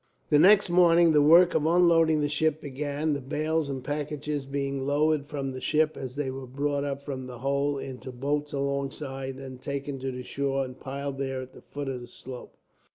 The 0.31 0.39
next 0.39 0.67
morning 0.67 1.11
the 1.13 1.21
work 1.21 1.53
of 1.53 1.67
unloading 1.67 2.21
the 2.21 2.27
ship 2.27 2.59
began, 2.59 3.13
the 3.13 3.21
bales 3.21 3.69
and 3.69 3.83
packages 3.83 4.47
being 4.47 4.81
lowered 4.81 5.27
from 5.27 5.51
the 5.51 5.61
ship, 5.61 5.95
as 5.95 6.15
they 6.15 6.31
were 6.31 6.47
brought 6.47 6.83
up 6.83 7.03
from 7.03 7.27
the 7.27 7.37
hold, 7.37 7.81
into 7.83 8.11
boats 8.11 8.51
alongside; 8.51 9.35
and 9.35 9.39
then 9.57 9.57
taken 9.59 9.99
to 9.99 10.11
the 10.11 10.23
shore, 10.23 10.65
and 10.65 10.79
piled 10.79 11.19
there 11.19 11.39
at 11.43 11.53
the 11.53 11.61
foot 11.61 11.87
of 11.87 12.01
the 12.01 12.07
slope. 12.07 12.57